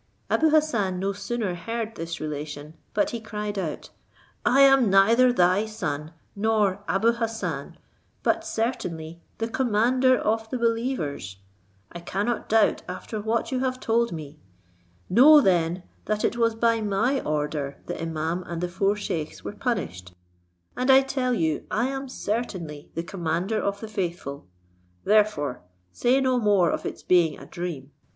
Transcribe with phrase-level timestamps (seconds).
[0.31, 3.91] Abou Hassan no sooner heard this relation, but he cried out,
[4.43, 7.77] "I am neither thy son, nor Abou Hassan,
[8.23, 11.37] but certainly the commander of the believers.
[11.91, 14.39] I cannot doubt after what you have told me.
[15.07, 19.51] Know then that it was by my order the imaum and the four scheiks were
[19.53, 20.15] punished,
[20.75, 24.47] and I tell you I am certainly the commander of the faithful:
[25.03, 25.61] therefore
[25.93, 27.91] say no more of its being a dream.